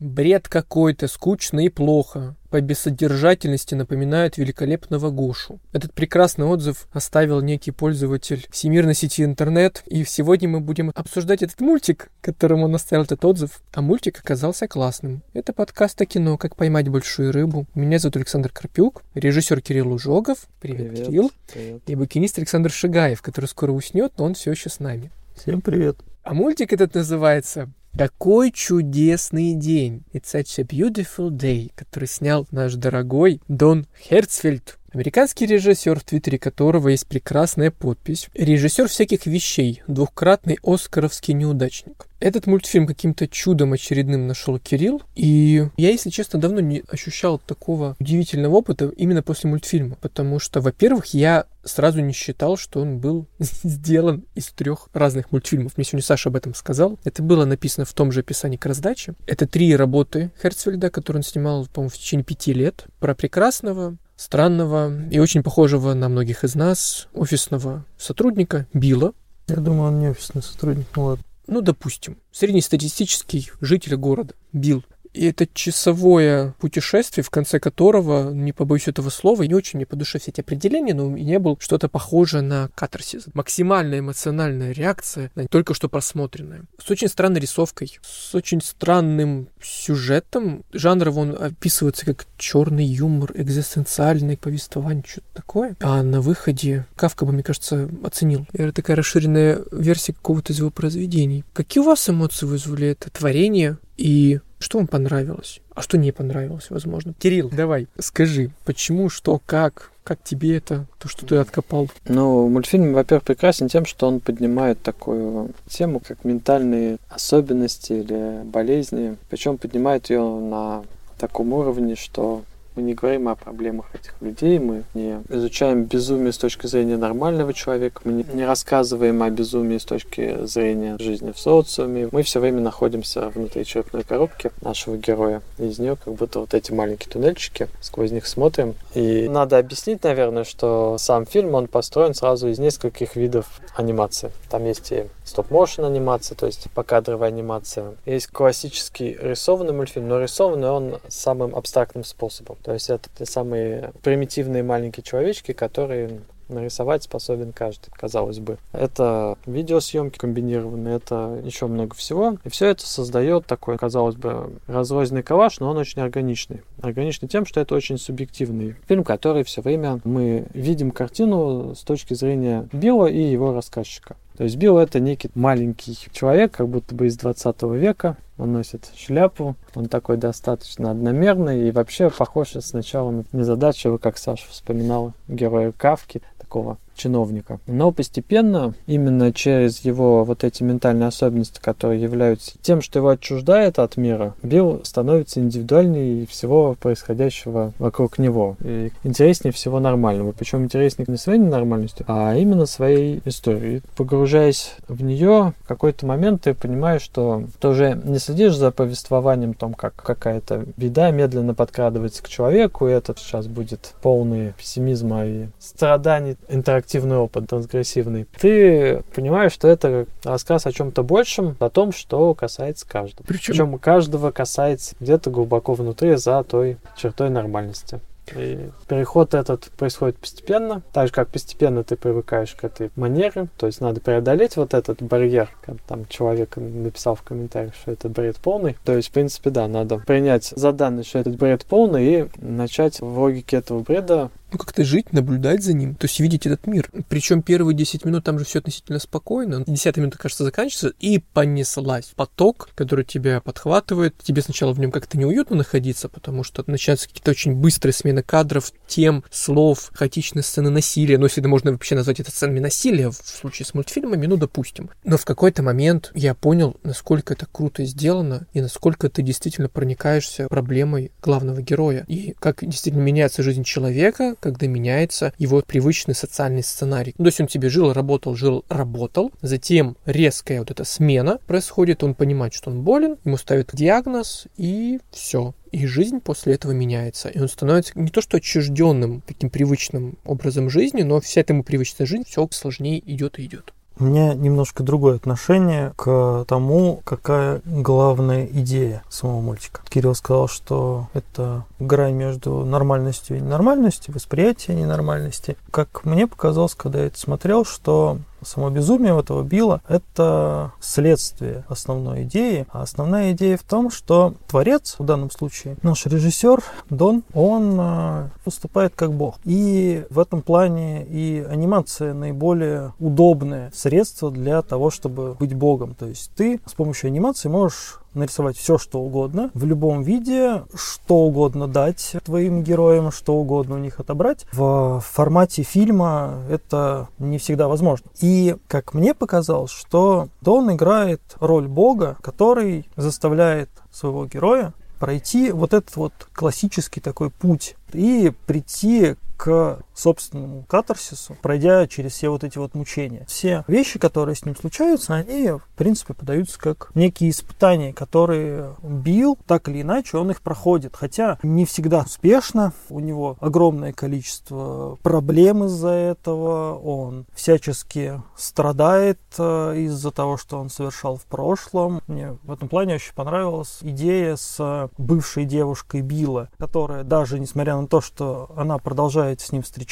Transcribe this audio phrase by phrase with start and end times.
[0.00, 2.36] Бред какой-то, скучно и плохо.
[2.50, 5.58] По бессодержательности напоминает великолепного Гошу.
[5.72, 9.82] Этот прекрасный отзыв оставил некий пользователь всемирной сети интернет.
[9.86, 13.60] И сегодня мы будем обсуждать этот мультик, которым он оставил этот отзыв.
[13.74, 15.22] А мультик оказался классным.
[15.32, 17.66] Это подкаст о кино «Как поймать большую рыбу».
[17.74, 20.46] Меня зовут Александр Карпюк, режиссер Кирилл Ужогов.
[20.60, 21.32] Привет, Привет Кирилл.
[21.52, 21.82] Привет.
[21.88, 25.10] И букинист Александр Шигаев, который скоро уснет, но он все еще с нами.
[25.34, 25.98] Всем привет.
[26.22, 32.74] А мультик этот называется «Какой чудесный день!» It's such a beautiful day, который снял наш
[32.74, 34.77] дорогой Дон Херцфельд.
[34.92, 38.28] Американский режиссер, в твиттере которого есть прекрасная подпись.
[38.34, 42.06] Режиссер всяких вещей, двухкратный оскаровский неудачник.
[42.20, 47.96] Этот мультфильм каким-то чудом очередным нашел Кирилл, и я, если честно, давно не ощущал такого
[48.00, 53.26] удивительного опыта именно после мультфильма, потому что, во-первых, я сразу не считал, что он был
[53.38, 55.76] сделан из трех разных мультфильмов.
[55.76, 56.98] Мне сегодня Саша об этом сказал.
[57.04, 59.14] Это было написано в том же описании к раздаче.
[59.26, 62.86] Это три работы Херцфельда, которые он снимал, по-моему, в течение пяти лет.
[62.98, 69.12] Про прекрасного, странного и очень похожего на многих из нас офисного сотрудника Билла.
[69.46, 71.24] Я думаю, он не офисный сотрудник, ну ладно.
[71.46, 74.84] Ну, допустим, среднестатистический житель города Билл.
[75.12, 79.96] И это часовое путешествие, в конце которого, не побоюсь этого слова, не очень мне по
[79.96, 83.26] душе все эти определения, но у меня было что-то похожее на катарсис.
[83.34, 86.64] Максимальная эмоциональная реакция на только что просмотренное.
[86.84, 90.64] С очень странной рисовкой, с очень странным сюжетом.
[90.72, 95.76] Жанрово он описывается как черный юмор, экзистенциальное повествование, что-то такое.
[95.80, 98.46] А на выходе Кавка бы, мне кажется, оценил.
[98.52, 101.44] Это такая расширенная версия какого-то из его произведений.
[101.52, 103.78] Какие у вас эмоции вызвали это творение?
[103.96, 105.60] И что вам понравилось?
[105.74, 107.14] А что не понравилось, возможно?
[107.18, 111.88] Кирилл, давай, скажи, почему, что, как, как тебе это, то, что ты откопал?
[112.06, 119.16] Ну, мультфильм, во-первых, прекрасен тем, что он поднимает такую тему, как ментальные особенности или болезни.
[119.30, 120.82] Причем поднимает ее на
[121.18, 122.42] таком уровне, что
[122.78, 127.52] мы не говорим о проблемах этих людей, мы не изучаем безумие с точки зрения нормального
[127.52, 132.08] человека, мы не рассказываем о безумии с точки зрения жизни в социуме.
[132.12, 135.42] Мы все время находимся внутри черепной коробки нашего героя.
[135.58, 138.76] Из нее как будто вот эти маленькие туннельчики, сквозь них смотрим.
[138.94, 144.30] И надо объяснить, наверное, что сам фильм, он построен сразу из нескольких видов анимации.
[144.50, 147.94] Там есть и стоп-моушен анимация, то есть покадровая анимация.
[148.06, 152.56] Есть классический рисованный мультфильм, но рисованный он самым абстрактным способом.
[152.62, 158.58] То есть это те самые примитивные маленькие человечки, которые нарисовать способен каждый, казалось бы.
[158.72, 162.38] Это видеосъемки комбинированные, это еще много всего.
[162.44, 166.62] И все это создает такой, казалось бы, разрозненный коллаж, но он очень органичный.
[166.80, 172.14] Органичный тем, что это очень субъективный фильм, который все время мы видим картину с точки
[172.14, 174.16] зрения Билла и его рассказчика.
[174.38, 178.16] То есть Билл это некий маленький человек, как будто бы из 20 века.
[178.38, 184.48] Он носит шляпу, он такой достаточно одномерный и вообще похож сначала на незадачливого, как Саша
[184.48, 187.60] вспоминал, героя Кавки, такого чиновника.
[187.66, 193.78] Но постепенно, именно через его вот эти ментальные особенности, которые являются тем, что его отчуждает
[193.78, 198.56] от мира, Билл становится индивидуальнее всего происходящего вокруг него.
[198.62, 200.32] И интереснее всего нормального.
[200.32, 203.82] Причем интереснее не своей ненормальностью, а именно своей историей.
[203.96, 209.54] Погружаясь в нее, в какой-то момент ты понимаешь, что ты уже не следишь за повествованием,
[209.54, 215.46] том, как какая-то беда медленно подкрадывается к человеку, и этот сейчас будет полный пессимизма и
[215.58, 221.92] страданий интерактивного активный опыт, трансгрессивный, ты понимаешь, что это рассказ о чем-то большем, о том,
[221.92, 223.26] что касается каждого.
[223.26, 228.00] Причем, Причем каждого касается где-то глубоко внутри за той чертой нормальности.
[228.36, 233.66] И переход этот происходит постепенно, так же как постепенно ты привыкаешь к этой манере, то
[233.66, 238.36] есть надо преодолеть вот этот барьер, как там человек написал в комментариях, что это бред
[238.36, 238.76] полный.
[238.84, 243.00] То есть, в принципе, да, надо принять за данность, что этот бред полный, и начать
[243.00, 246.90] в логике этого бреда ну, как-то жить, наблюдать за ним, то есть видеть этот мир.
[247.08, 249.64] Причем первые 10 минут там же все относительно спокойно.
[249.66, 252.12] 10 минута, кажется, заканчивается, и понеслась.
[252.16, 254.14] Поток, который тебя подхватывает.
[254.22, 258.72] Тебе сначала в нем как-то неуютно находиться, потому что начинаются какие-то очень быстрые смены кадров,
[258.86, 261.18] тем, слов, хаотичные сцены насилия.
[261.18, 264.90] Ну, если это можно вообще назвать это сценами насилия в случае с мультфильмами, ну, допустим.
[265.04, 270.48] Но в какой-то момент я понял, насколько это круто сделано, и насколько ты действительно проникаешься
[270.48, 272.04] проблемой главного героя.
[272.08, 277.14] И как действительно меняется жизнь человека, когда меняется его привычный социальный сценарий.
[277.18, 282.02] Ну, то есть он тебе жил, работал, жил, работал, затем резкая вот эта смена происходит,
[282.02, 285.54] он понимает, что он болен, ему ставят диагноз, и все.
[285.70, 287.28] И жизнь после этого меняется.
[287.28, 291.62] И он становится не то что отчужденным, таким привычным образом жизни, но вся эта ему
[291.62, 293.74] привычная жизнь все сложнее идет и идет.
[294.00, 299.80] У меня немножко другое отношение к тому, какая главная идея самого мультика.
[299.88, 305.56] Кирилл сказал, что это грань между нормальностью и ненормальностью, восприятие ненормальности.
[305.72, 312.22] Как мне показалось, когда я это смотрел, что Само безумие этого Билла– это следствие основной
[312.24, 312.66] идеи.
[312.70, 318.30] А основная идея в том, что творец, в данном случае наш режиссер Дон, он а,
[318.44, 319.36] выступает как бог.
[319.44, 325.94] И в этом плане и анимация наиболее удобное средство для того, чтобы быть богом.
[325.94, 331.16] То есть ты с помощью анимации можешь нарисовать все, что угодно, в любом виде, что
[331.16, 334.46] угодно дать твоим героям, что угодно у них отобрать.
[334.52, 338.10] В формате фильма это не всегда возможно.
[338.20, 345.74] И, как мне показалось, что Дон играет роль бога, который заставляет своего героя пройти вот
[345.74, 352.58] этот вот классический такой путь и прийти к собственному катарсису, пройдя через все вот эти
[352.58, 353.26] вот мучения.
[353.28, 359.38] Все вещи, которые с ним случаются, они, в принципе, подаются как некие испытания, которые Билл,
[359.46, 360.94] так или иначе, он их проходит.
[360.94, 369.74] Хотя не всегда успешно, у него огромное количество проблем из-за этого, он всячески страдает э,
[369.78, 372.00] из-за того, что он совершал в прошлом.
[372.06, 377.88] Мне в этом плане очень понравилась идея с бывшей девушкой Билла, которая даже, несмотря на
[377.88, 379.87] то, что она продолжает с ним встречаться,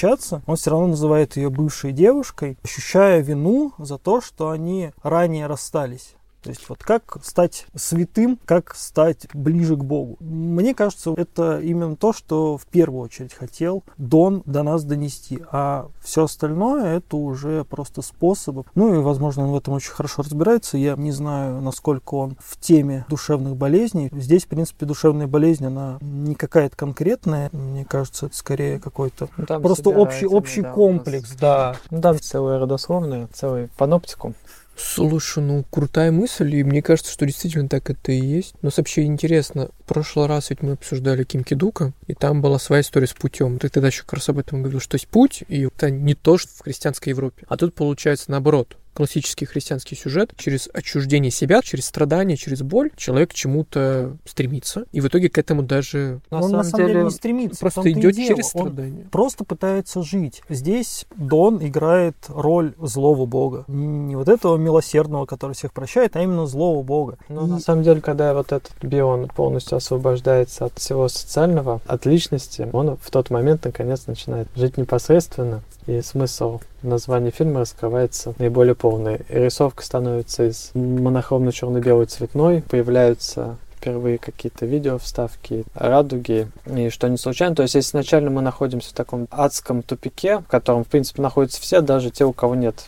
[0.47, 6.16] он все равно называет ее бывшей девушкой, ощущая вину за то, что они ранее расстались.
[6.47, 10.17] То есть вот как стать святым, как стать ближе к Богу.
[10.21, 15.41] Мне кажется, это именно то, что в первую очередь хотел Дон до нас донести.
[15.51, 18.65] А все остальное это уже просто способы.
[18.77, 20.79] Ну и, возможно, он в этом очень хорошо разбирается.
[20.79, 24.09] Я не знаю, насколько он в теме душевных болезней.
[24.13, 27.51] Здесь, в принципе, душевная болезнь, она не какая-то конкретная.
[27.53, 31.35] Мне кажется, это скорее какой-то ну, просто общий, общий да, комплекс.
[31.41, 31.75] Да.
[31.91, 34.37] Ну, там целая родословная, целый паноптикум.
[34.77, 38.55] Слушай, ну крутая мысль, и мне кажется, что действительно так это и есть.
[38.61, 42.83] Но вообще интересно, в прошлый раз ведь мы обсуждали Ким Кидука, и там была своя
[42.83, 43.59] история с путем.
[43.59, 46.37] Ты тогда еще как раз об этом говорил, что есть путь, и это не то,
[46.37, 47.47] что в христианской Европе.
[47.49, 53.31] А тут получается наоборот классический христианский сюжет, через отчуждение себя, через страдания, через боль человек
[53.31, 56.21] к чему-то стремится, и в итоге к этому даже...
[56.31, 57.61] Но он на самом деле не стремится.
[57.61, 59.03] Просто идет через страдания.
[59.03, 60.43] Он просто пытается жить.
[60.49, 63.65] Здесь Дон играет роль злого бога.
[63.69, 67.19] Не вот этого милосердного, который всех прощает, а именно злого бога.
[67.29, 67.51] Но и...
[67.51, 72.97] на самом деле, когда вот этот бион полностью освобождается от всего социального, от личности, он
[72.97, 79.19] в тот момент наконец начинает жить непосредственно и смысл названия фильма раскрывается наиболее полный.
[79.29, 87.57] рисовка становится из монохромно-черно-белой цветной, появляются впервые какие-то видео вставки, радуги, и что не случайно.
[87.57, 91.61] То есть, если изначально мы находимся в таком адском тупике, в котором, в принципе, находятся
[91.61, 92.87] все, даже те, у кого нет.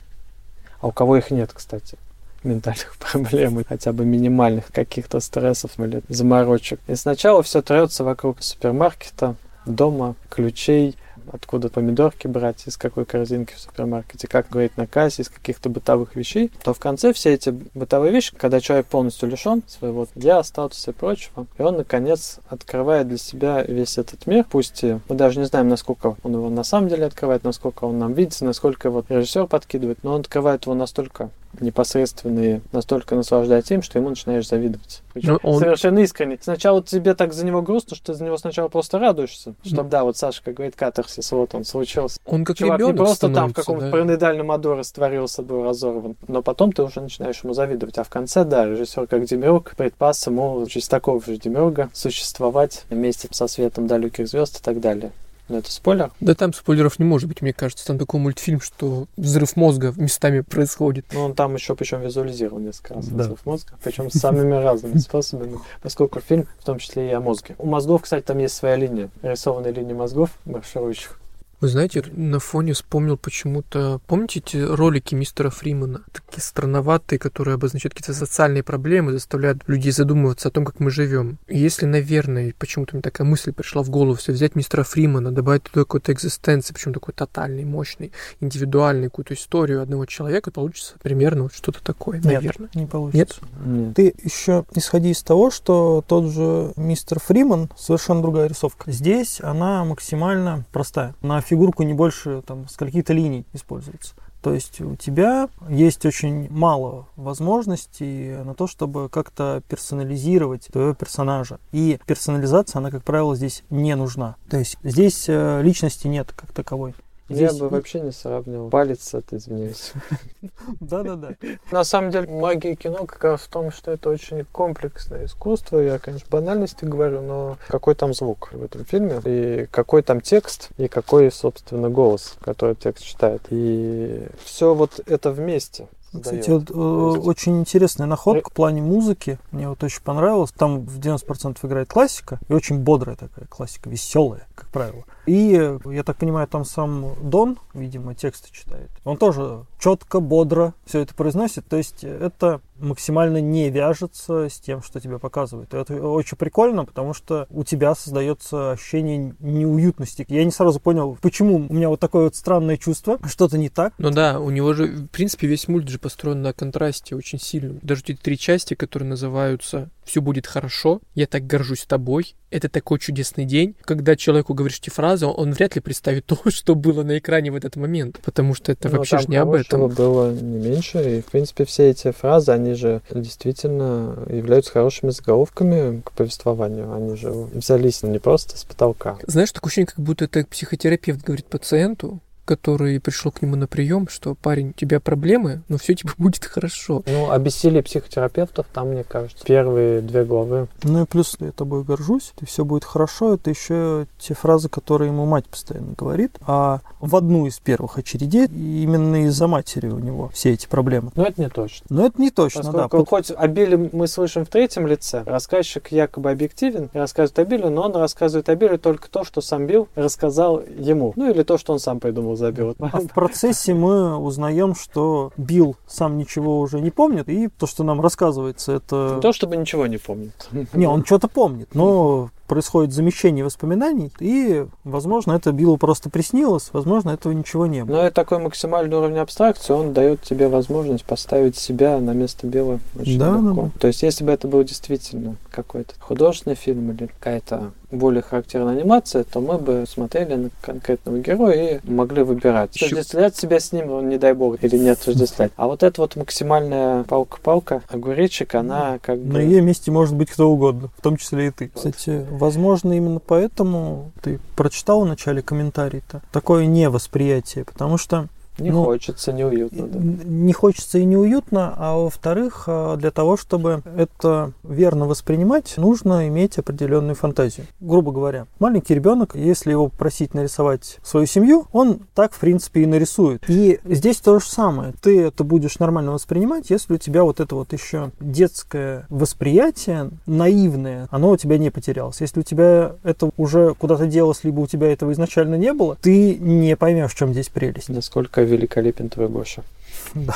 [0.81, 1.99] А у кого их нет, кстати
[2.45, 6.79] ментальных проблем, хотя бы минимальных каких-то стрессов или заморочек.
[6.87, 9.35] И сначала все трется вокруг супермаркета,
[9.67, 10.95] дома, ключей,
[11.33, 16.17] откуда помидорки брать, из какой корзинки в супермаркете, как говорить на кассе, из каких-то бытовых
[16.17, 20.91] вещей, то в конце все эти бытовые вещи, когда человек полностью лишен своего я, статуса
[20.91, 25.39] и прочего, и он, наконец, открывает для себя весь этот мир, пусть и мы даже
[25.39, 29.05] не знаем, насколько он его на самом деле открывает, насколько он нам видится, насколько его
[29.09, 35.03] режиссер подкидывает, но он открывает его настолько непосредственные настолько наслаждается им, что ему начинаешь завидовать.
[35.15, 35.59] Ну, он...
[35.59, 36.39] Совершенно искренне.
[36.41, 39.55] Сначала тебе так за него грустно, что ты за него сначала просто радуешься.
[39.65, 42.19] Что да, вот Саша, как говорит, катарсис, вот он случился.
[42.25, 43.91] Он как Чувак не просто там в каком-то да.
[43.91, 46.17] параноидальном аду растворился, был разорван.
[46.27, 47.99] Но потом ты уже начинаешь ему завидовать.
[47.99, 53.29] А в конце, да, режиссер как Демиург предпас ему через такого же Демиурга существовать вместе
[53.31, 55.13] со светом далеких звезд и так далее.
[55.49, 56.13] Но это спойлер?
[56.21, 57.87] Да там спойлеров не может быть, мне кажется.
[57.87, 61.07] Там такой мультфильм, что взрыв мозга местами происходит.
[61.13, 63.25] Ну, он там еще причем визуализировал несколько раз да.
[63.25, 67.55] взрыв мозга, причем самыми разными способами, поскольку фильм в том числе и о мозге.
[67.59, 71.19] У мозгов, кстати, там есть своя линия, рисованная линия мозгов марширующих.
[71.61, 74.01] Вы знаете, на фоне вспомнил почему-то...
[74.07, 76.03] Помните эти ролики мистера Фримана?
[76.13, 81.39] Такие странноватые, которые обозначают какие-то социальные проблемы, заставляют людей задумываться о том, как мы живем.
[81.49, 85.65] И если, наверное, почему-то мне такая мысль пришла в голову, все взять мистера Фримана, добавить
[85.65, 91.55] туда какой-то экзистенции, причем такой тотальный, мощный, индивидуальный, какую-то историю одного человека, получится примерно вот
[91.55, 92.71] что-то такое, Нет, наверное.
[92.75, 93.41] не получится.
[93.65, 93.67] Нет?
[93.67, 93.95] Нет.
[93.97, 98.93] Ты еще исходи из того, что тот же мистер Фриман совершенно другая рисовка.
[98.93, 101.17] Здесь она максимально простая.
[101.21, 104.15] На фигурку не больше там скольки-то линий используется.
[104.43, 111.59] То есть у тебя есть очень мало возможностей на то, чтобы как-то персонализировать твоего персонажа.
[111.73, 114.37] И персонализация, она, как правило, здесь не нужна.
[114.49, 116.95] То есть здесь э, личности нет как таковой.
[117.29, 119.93] Я Здесь- бы вообще не сравнивал палец это, извиняюсь.
[120.81, 121.35] Да-да-да.
[121.71, 125.79] На самом деле, магия кино как раз в том, что это очень комплексное искусство.
[125.79, 130.71] Я, конечно, банальности говорю, но какой там звук в этом фильме, и какой там текст,
[130.79, 133.43] и какой, собственно, голос, который текст читает.
[133.51, 135.89] И все вот это вместе.
[136.11, 139.39] Кстати, вот, э, очень интересная находка в плане музыки.
[139.51, 140.51] Мне вот очень понравилось.
[140.53, 142.41] Там в 90% играет классика.
[142.49, 145.05] И очень бодрая такая классика, веселая, как правило.
[145.29, 148.91] И, я так понимаю, там сам Дон, видимо, тексты читает.
[149.05, 151.67] Он тоже четко, бодро все это произносит.
[151.67, 155.75] То есть э, это максимально не вяжется с тем, что тебе показывают.
[155.75, 160.25] И это очень прикольно, потому что у тебя создается ощущение неуютности.
[160.29, 163.93] Я не сразу понял, почему у меня вот такое вот странное чувство, что-то не так.
[163.99, 167.81] Ну да, у него же, в принципе, весь мульт же построен на контрасте очень сильном.
[167.83, 172.99] Даже эти три части, которые называются «Все будет хорошо», «Я так горжусь тобой», «Это такой
[172.99, 173.77] чудесный день».
[173.83, 177.55] Когда человеку говоришь эти фразы, он вряд ли представит то, что было на экране в
[177.57, 179.89] этот момент, потому что это Ну, вообще же не об этом.
[179.89, 181.19] было не меньше.
[181.19, 186.93] И, в принципе, все эти фразы, они же действительно являются хорошими заголовками к повествованию.
[186.93, 189.19] Они же взялись не просто с потолка.
[189.27, 194.09] Знаешь, такое ощущение, как будто это психотерапевт говорит пациенту, который пришел к нему на прием,
[194.09, 197.03] что парень, у тебя проблемы, но все тебе будет хорошо.
[197.07, 200.69] Ну, о бессилии психотерапевтов там, мне кажется, первые две главы.
[200.83, 203.35] Ну и плюс я тобой горжусь, и все будет хорошо.
[203.35, 206.39] Это еще те фразы, которые ему мать постоянно говорит.
[206.47, 211.11] А в одну из первых очередей именно из-за матери у него все эти проблемы.
[211.17, 211.87] Но это не точно.
[211.91, 212.85] Но это не точно, да.
[212.85, 217.45] Поскольку хоть о Билле мы слышим в третьем лице, рассказчик якобы объективен и рассказывает о
[217.45, 221.13] Билле, но он рассказывает о Билле только то, что сам Билл рассказал ему.
[221.15, 222.75] Ну или то, что он сам придумал за Билла.
[222.79, 227.85] А в процессе мы узнаем, что Билл сам ничего уже не помнит, и то, что
[227.85, 229.15] нам рассказывается, это...
[229.17, 230.49] Не то, чтобы ничего не помнит.
[230.73, 237.11] Не, он что-то помнит, но происходит замещение воспоминаний, и, возможно, это Биллу просто приснилось, возможно,
[237.11, 237.97] этого ничего не было.
[237.97, 242.81] Но это такой максимальный уровень абстракции, он дает тебе возможность поставить себя на место Билла
[242.99, 243.63] очень Да, легко.
[243.65, 248.75] да, То есть, если бы это был действительно какой-то художественный фильм или какая-то более характерная
[248.75, 252.77] анимация, то мы бы смотрели на конкретного героя и могли выбирать.
[252.77, 255.53] Отождествлять себя с ним, ну, не дай бог, или не отождествлять.
[255.57, 259.35] А вот эта вот максимальная палка-палка, огуречек, она как бы...
[259.35, 261.71] На ее месте может быть кто угодно, в том числе и ты.
[261.75, 268.85] Кстати, возможно, именно поэтому ты прочитал в начале комментарий-то такое невосприятие, потому что Не ну,
[268.85, 269.99] хочется, неуютно, да.
[270.01, 276.59] не хочется и неуютно, а во-вторых, а, для того, чтобы это верно воспринимать, нужно иметь
[276.59, 277.67] определенную фантазию.
[277.81, 282.87] Грубо говоря, маленький ребенок, если его просить нарисовать свою семью, он так, в принципе, и
[282.87, 283.45] нарисует.
[283.49, 284.93] И здесь то же самое.
[285.01, 291.09] Ты это будешь нормально воспринимать, если у тебя вот это вот еще детское восприятие, наивное,
[291.11, 292.21] оно у тебя не потерялось.
[292.21, 296.37] Если у тебя это уже куда-то делось, либо у тебя этого изначально не было, ты
[296.37, 297.89] не поймешь, в чем здесь прелесть.
[297.89, 299.63] Насколько великолепен твой Гоша.
[300.15, 300.35] Да.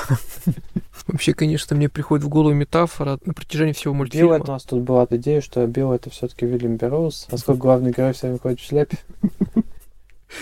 [1.07, 4.35] Вообще, конечно, мне приходит в голову метафора на протяжении всего Билл, мультфильма.
[4.37, 8.13] это у нас тут была идея, что Билл это все-таки Вильям Берроуз, поскольку главный герой
[8.13, 8.99] все время ходит в шляпе.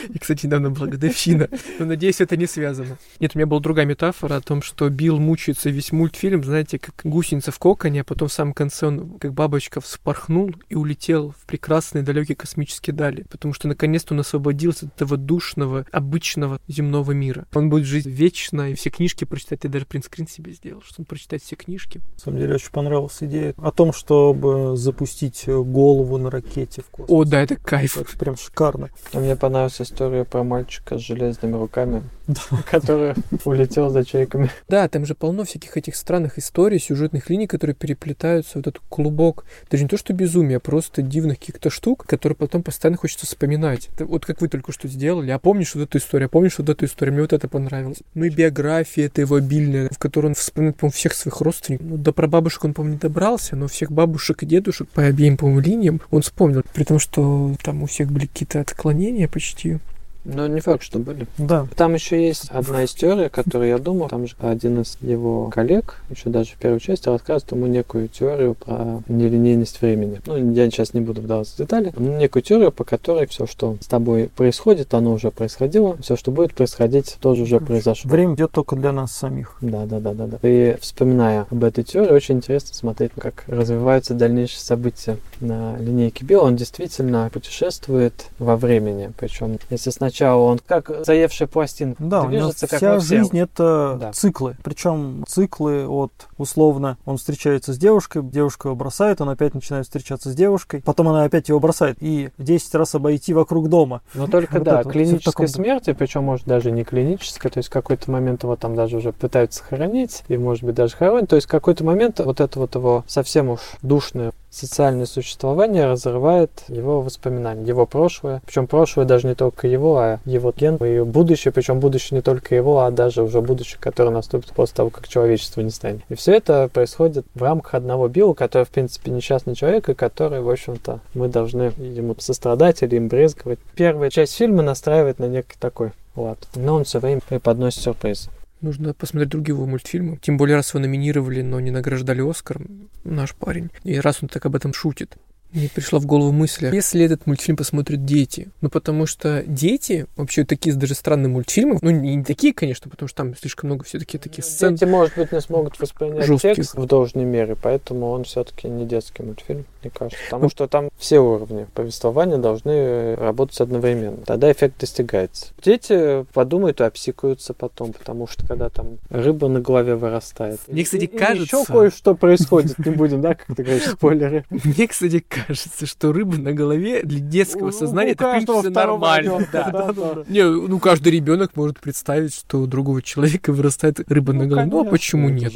[0.08, 1.48] И, кстати, недавно была годовщина.
[1.78, 2.98] Но, надеюсь, это не связано.
[3.18, 6.94] Нет, у меня была другая метафора о том, что Билл мучается весь мультфильм, знаете, как
[7.04, 11.46] гусеница в коконе, а потом в самом конце он, как бабочка, вспорхнул и улетел в
[11.46, 13.24] прекрасные далекие космические дали.
[13.30, 17.46] Потому что, наконец-то, он освободился от этого душного, обычного земного мира.
[17.54, 19.64] Он будет жить вечно и все книжки прочитать.
[19.64, 22.00] Я даже принтскрин себе сделал, что он прочитает все книжки.
[22.14, 27.10] На самом деле очень понравилась идея о том, чтобы запустить голову на ракете в космос.
[27.10, 27.96] О, да, это кайф.
[27.96, 28.90] Это прям шикарно.
[29.12, 29.36] А мне
[29.80, 32.02] понравилась история про мальчика с железными руками.
[32.70, 34.50] который улетел за чайками.
[34.68, 39.44] Да, там же полно всяких этих странных историй, сюжетных линий, которые переплетаются, вот этот клубок.
[39.70, 43.88] Даже не то, что безумие, а просто дивных каких-то штук, которые потом постоянно хочется вспоминать.
[43.94, 45.30] Это вот как вы только что сделали.
[45.30, 47.98] А помнишь вот эту историю, а помнишь вот эту историю, мне вот это понравилось.
[48.14, 51.86] Ну и биография это его обильная, в которой он вспоминает, по-моему, всех своих родственников.
[51.86, 55.60] Ну, до прабабушек он, по-моему, не добрался, но всех бабушек и дедушек по обеим, по-моему,
[55.60, 56.62] линиям он вспомнил.
[56.74, 59.78] При том, что там у всех были какие-то отклонения почти.
[60.24, 61.26] Но не факт, что были.
[61.38, 61.66] Да.
[61.76, 64.08] Там еще есть одна из теорий, которую я думал.
[64.08, 68.54] Там же один из его коллег, еще даже в первой части, рассказывает ему некую теорию
[68.54, 70.20] про нелинейность времени.
[70.26, 71.92] Ну, я сейчас не буду вдаваться в детали.
[71.96, 75.96] Но некую теорию, по которой все, что с тобой происходит, оно уже происходило.
[76.02, 78.10] Все, что будет происходить, тоже уже произошло.
[78.10, 79.56] Время идет только для нас самих.
[79.62, 80.38] Да, да, да, да, да.
[80.42, 86.44] И вспоминая об этой теории, очень интересно смотреть, как развиваются дальнейшие события на линейке Билла.
[86.44, 89.12] Он действительно путешествует во времени.
[89.18, 92.02] Причем, если сначала сначала он как заевшая пластинка.
[92.02, 94.12] Да, движется, как вся жизнь это Да.
[94.12, 94.56] циклы.
[94.62, 100.30] Причем циклы от условно он встречается с девушкой, девушка его бросает, он опять начинает встречаться
[100.30, 104.02] с девушкой, потом она опять его бросает и 10 раз обойти вокруг дома.
[104.14, 108.10] Но только, Вот да, клинической таком смерти, причем, может, даже не клинической, то есть какой-то
[108.10, 111.84] момент его там даже уже пытаются хоронить, и, может быть, даже хоронят, то есть какой-то
[111.84, 118.42] момент вот это вот его совсем уж душное социальное существование разрывает его воспоминания, его прошлое,
[118.44, 122.54] причем прошлое даже не только его, а его ген и будущее, причем будущее не только
[122.54, 126.02] его, а даже уже будущее, которое наступит после того, как человечество не станет.
[126.08, 130.40] И все это происходит в рамках одного Билла, который, в принципе, несчастный человек, и который,
[130.40, 133.58] в общем-то, мы должны ему сострадать или им брезговать.
[133.74, 138.28] Первая часть фильма настраивает на некий такой лад, но он все время преподносит сюрприз.
[138.60, 140.18] Нужно посмотреть другие его мультфильмы.
[140.18, 142.60] Тем более, раз его номинировали, но не награждали Оскар,
[143.04, 143.70] наш парень.
[143.84, 145.16] И раз он так об этом шутит.
[145.52, 148.48] Мне пришла в голову мысль, а если этот мультфильм посмотрят дети?
[148.60, 153.16] Ну, потому что дети, вообще такие даже странные мультфильмы, ну, не такие, конечно, потому что
[153.16, 154.74] там слишком много все-таки таких сцен.
[154.76, 156.54] Дети, может быть, не смогут воспринять жестких.
[156.56, 160.18] текст в должной мере, поэтому он все-таки не детский мультфильм, мне кажется.
[160.30, 164.18] Потому что там все уровни повествования должны работать одновременно.
[164.18, 165.46] Тогда эффект достигается.
[165.64, 170.60] Дети подумают и обсикаются потом, потому что когда там рыба на голове вырастает.
[170.68, 172.78] Мне, кстати, И- и кажется- еще кое-что происходит.
[172.78, 174.44] Не будем, да, как ты говоришь, спойлеры.
[174.50, 175.39] Мне, кстати, кажется,
[175.84, 179.46] что рыба на голове для детского У- сознания это, в принципе, нормально.
[179.52, 179.92] да.
[180.28, 184.68] Не, ну каждый ребенок может представить, что у другого человека вырастает рыба на голове.
[184.70, 185.52] Ну, а почему нет?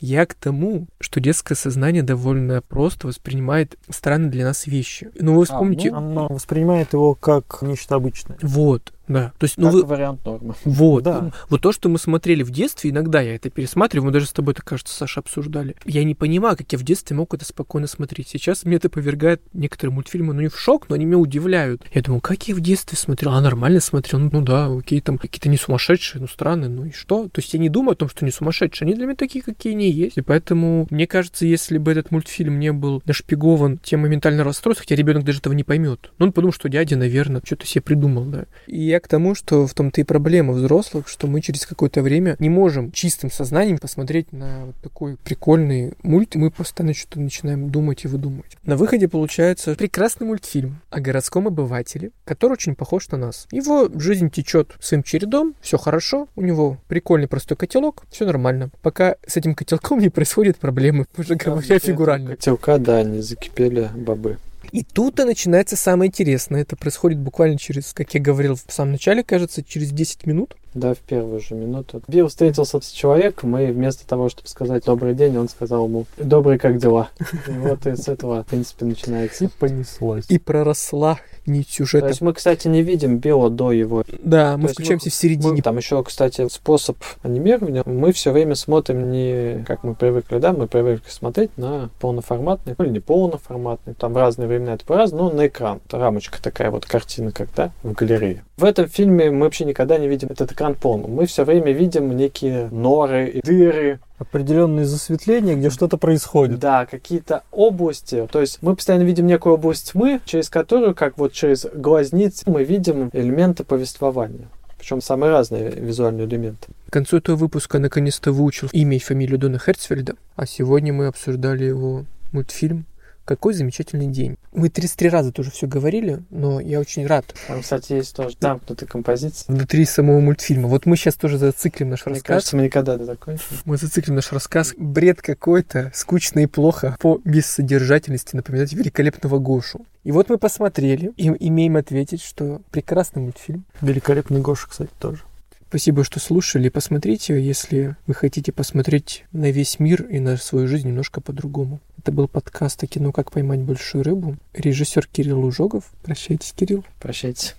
[0.00, 5.10] Я к тому, что детское сознание довольно просто воспринимает странные для нас вещи.
[5.18, 5.90] Ну, вы вспомните...
[5.90, 8.38] ну, Оно воспринимает его как нечто обычное.
[8.42, 9.32] Вот, да.
[9.38, 9.84] То есть, ну, Как вы...
[9.84, 10.54] вариант нормы.
[10.64, 11.02] Вот.
[11.02, 11.32] Да.
[11.48, 14.54] Вот то, что мы смотрели в детстве, иногда я это пересматриваю, мы даже с тобой
[14.54, 15.76] это, кажется, Саша, обсуждали.
[15.84, 18.28] Я не понимаю, как я в детстве мог это спокойно смотреть.
[18.28, 21.82] Сейчас мне это повергает некоторые мультфильмы, ну не в шок, но они меня удивляют.
[21.92, 23.32] Я думаю, как я в детстве смотрел?
[23.32, 24.20] А нормально смотрел?
[24.20, 27.24] Ну, ну да, окей, там какие-то не сумасшедшие, ну странные, ну и что?
[27.28, 29.72] То есть я не думаю о том, что они сумасшедшие, они для меня такие, какие
[29.72, 30.16] они есть.
[30.16, 34.94] И поэтому, мне кажется, если бы этот мультфильм не был нашпигован темой ментального расстройства, хотя
[34.94, 36.12] ребенок даже этого не поймет.
[36.18, 38.44] Ну, он подумал, что дядя, наверное, что-то себе придумал, да.
[38.66, 42.36] И я к тому, что в том-то и проблема взрослых, что мы через какое-то время
[42.38, 47.70] не можем чистым сознанием посмотреть на вот такой прикольный мульт, и мы постоянно что-то начинаем
[47.70, 48.56] думать и выдумывать.
[48.64, 53.46] На выходе получается прекрасный мультфильм о городском обывателе, который очень похож на нас.
[53.50, 58.70] Его жизнь течет своим чередом, все хорошо, у него прикольный простой котелок, все нормально.
[58.82, 62.30] Пока с этим котелком не происходят проблемы, уже говоря фигурально.
[62.30, 64.38] Котелка, да, не закипели бобы.
[64.72, 66.62] И тут-то начинается самое интересное.
[66.62, 70.56] Это происходит буквально через, как я говорил в самом начале, кажется, через 10 минут.
[70.74, 72.00] Да, в первую же минуту.
[72.06, 76.58] Билл встретился с человеком, и вместо того, чтобы сказать «добрый день», он сказал ему «добрый,
[76.58, 77.10] как дела?».
[77.48, 79.50] И вот и с этого, в принципе, начинается.
[79.58, 80.26] понеслось.
[80.28, 82.08] И проросла нить То сюжета.
[82.08, 84.04] есть мы, кстати, не видим Билла до его.
[84.22, 85.52] Да, мы есть включаемся мы- в середине.
[85.54, 87.82] Мы- Там еще, кстати, способ анимирования.
[87.86, 92.84] Мы все время смотрим не как мы привыкли, да, мы привыкли смотреть на полноформатный, ну
[92.84, 95.80] или не полноформатный, там в разные времена это по-разному, но на экран.
[95.86, 98.44] Это рамочка такая вот картина, да, в галерее.
[98.56, 101.12] В этом фильме мы вообще никогда не видим этот экран полным.
[101.12, 106.58] Мы все время видим некие норы, и дыры, Определенные засветления, где что-то происходит.
[106.58, 108.28] Да, какие-то области.
[108.30, 112.62] То есть мы постоянно видим некую область тьмы, через которую, как вот через глазницы, мы
[112.62, 114.48] видим элементы повествования.
[114.78, 116.68] Причем самые разные визуальные элементы.
[116.88, 121.64] К концу этого выпуска наконец-то выучил имя и фамилию Дона Херцфельда, а сегодня мы обсуждали
[121.64, 122.84] его мультфильм
[123.30, 124.38] «Какой замечательный день».
[124.50, 127.24] Мы 33 раза тоже все говорили, но я очень рад.
[127.46, 129.54] Там, кстати, есть тоже замкнутая композиция.
[129.54, 130.66] Внутри самого мультфильма.
[130.66, 132.26] Вот мы сейчас тоже зациклим наш Мне рассказ.
[132.26, 133.44] кажется, мы никогда не закончим.
[133.64, 134.74] Мы зациклим наш рассказ.
[134.76, 139.86] Бред какой-то, скучно и плохо, по бессодержательности напоминать великолепного Гошу.
[140.02, 143.64] И вот мы посмотрели и имеем ответить, что прекрасный мультфильм.
[143.80, 145.22] Великолепный Гоша, кстати, тоже.
[145.70, 146.68] Спасибо, что слушали.
[146.68, 151.78] Посмотрите, если вы хотите посмотреть на весь мир и на свою жизнь немножко по-другому.
[151.96, 154.36] Это был подкаст о кино «Как поймать большую рыбу».
[154.52, 155.84] Режиссер Кирилл Лужогов.
[156.02, 156.84] Прощайтесь, Кирилл.
[156.98, 157.54] Прощайте.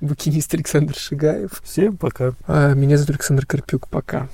[0.00, 1.62] Букинист Александр Шигаев.
[1.62, 2.34] Всем пока.
[2.48, 3.86] А меня зовут Александр Карпюк.
[3.86, 4.28] Пока.